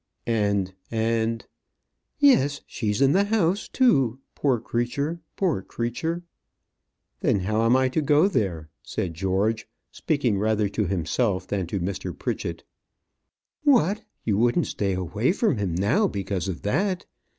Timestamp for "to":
7.89-8.01, 10.69-10.87, 11.67-11.79